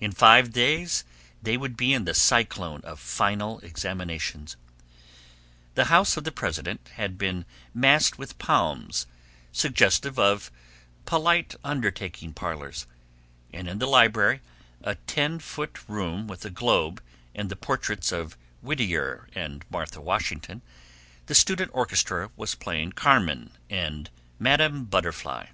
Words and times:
In 0.00 0.12
five 0.12 0.54
days 0.54 1.04
they 1.42 1.58
would 1.58 1.76
be 1.76 1.92
in 1.92 2.06
the 2.06 2.14
cyclone 2.14 2.80
of 2.80 2.98
final 2.98 3.58
examinations. 3.60 4.56
The 5.74 5.84
house 5.92 6.16
of 6.16 6.24
the 6.24 6.32
president 6.32 6.88
had 6.94 7.18
been 7.18 7.44
massed 7.74 8.16
with 8.16 8.38
palms 8.38 9.06
suggestive 9.52 10.18
of 10.18 10.50
polite 11.04 11.56
undertaking 11.62 12.32
parlors, 12.32 12.86
and 13.52 13.68
in 13.68 13.78
the 13.80 13.86
library, 13.86 14.40
a 14.80 14.94
ten 14.94 15.38
foot 15.38 15.78
room 15.86 16.26
with 16.26 16.42
a 16.46 16.50
globe 16.50 17.02
and 17.34 17.50
the 17.50 17.54
portraits 17.54 18.12
of 18.12 18.38
Whittier 18.62 19.28
and 19.34 19.62
Martha 19.70 20.00
Washington, 20.00 20.62
the 21.26 21.34
student 21.34 21.70
orchestra 21.74 22.30
was 22.34 22.54
playing 22.54 22.92
"Carmen" 22.92 23.50
and 23.68 24.08
"Madame 24.38 24.86
Butterfly." 24.86 25.48